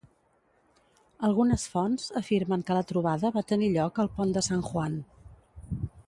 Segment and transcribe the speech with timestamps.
[1.27, 4.97] Algunes fonts afirmen que la trobada va tenir lloc al pont de San Juan.